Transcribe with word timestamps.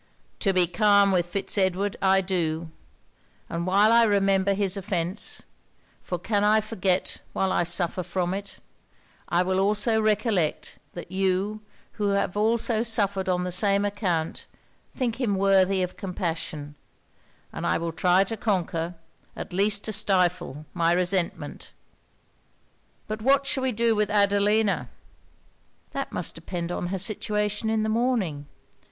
'To 0.39 0.51
be 0.51 0.65
calm 0.65 1.11
with 1.11 1.27
Fitz 1.27 1.59
Edward, 1.59 1.95
I 2.01 2.21
do. 2.21 2.69
And 3.49 3.67
while 3.67 3.91
I 3.91 4.01
remember 4.01 4.55
his 4.55 4.75
offence 4.75 5.43
(for 6.01 6.17
can 6.17 6.43
I 6.43 6.59
forget 6.59 7.19
while 7.33 7.51
I 7.51 7.61
suffer 7.63 8.01
from 8.01 8.33
it) 8.33 8.55
I 9.29 9.43
will 9.43 9.59
also 9.59 10.01
recollect, 10.01 10.79
that 10.93 11.11
you, 11.11 11.61
who 12.01 12.07
have 12.13 12.35
also 12.35 12.81
suffered 12.81 13.29
on 13.29 13.43
the 13.43 13.51
same 13.51 13.85
account, 13.85 14.47
think 14.95 15.21
him 15.21 15.35
worthy 15.35 15.83
of 15.83 15.97
compassion; 15.97 16.73
and 17.53 17.63
I 17.67 17.77
will 17.77 17.91
try 17.91 18.23
to 18.23 18.35
conquer, 18.35 18.95
at 19.35 19.53
least 19.53 19.83
to 19.83 19.93
stifle, 19.93 20.65
my 20.73 20.93
resentment. 20.93 21.73
But 23.07 23.21
what 23.21 23.45
shall 23.45 23.61
we 23.61 23.71
do 23.71 23.93
with 23.95 24.09
Adelina?' 24.09 24.89
'That 25.91 26.11
must 26.11 26.33
depend 26.33 26.71
on 26.71 26.87
her 26.87 26.97
situation 26.97 27.69
in 27.69 27.83
the 27.83 27.87
morning. 27.89 28.47